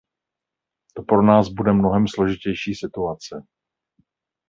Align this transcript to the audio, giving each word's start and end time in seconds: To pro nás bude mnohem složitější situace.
To 0.95 1.03
pro 1.03 1.21
nás 1.21 1.49
bude 1.49 1.73
mnohem 1.73 2.07
složitější 2.07 2.75
situace. 2.75 3.43